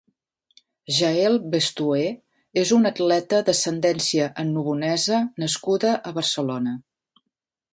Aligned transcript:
Jaël 0.99 1.35
Bestué 1.55 2.05
és 2.61 2.71
una 2.77 2.91
atleta 2.95 3.41
d'ascendència 3.51 4.31
annobonesa 4.45 5.21
nascuda 5.45 5.93
a 6.11 6.15
Barcelona. 6.17 6.75